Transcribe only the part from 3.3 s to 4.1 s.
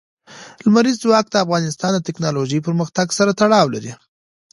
تړاو لري.